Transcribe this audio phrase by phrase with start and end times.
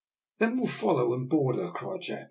[0.39, 2.19] "Then we'll follow and board her," cried Jack.